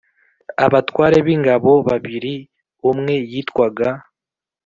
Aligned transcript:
abatware 0.65 1.17
b 1.25 1.27
ingabo 1.35 1.71
babiri 1.87 2.33
umwe 2.89 3.15
yitwaga 3.31 3.87